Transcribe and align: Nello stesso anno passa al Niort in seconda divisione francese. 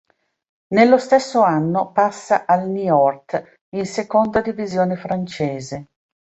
Nello 0.69 0.97
stesso 0.97 1.43
anno 1.43 1.91
passa 1.91 2.47
al 2.47 2.67
Niort 2.69 3.59
in 3.75 3.85
seconda 3.85 4.41
divisione 4.41 4.95
francese. 4.95 5.85